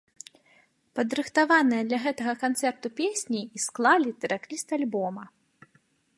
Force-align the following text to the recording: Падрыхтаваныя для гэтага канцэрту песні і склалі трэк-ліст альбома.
Падрыхтаваныя 0.99 1.81
для 1.89 1.99
гэтага 2.05 2.33
канцэрту 2.45 2.87
песні 3.01 3.41
і 3.45 3.57
склалі 3.69 4.09
трэк-ліст 4.27 4.67
альбома. 4.81 5.23